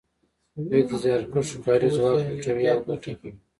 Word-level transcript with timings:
دوی 0.69 0.81
د 0.89 0.91
زیارکښو 1.03 1.57
کاري 1.65 1.87
ځواک 1.95 2.17
لوټوي 2.29 2.65
او 2.73 2.79
ګټه 2.87 3.11
کوي 3.19 3.31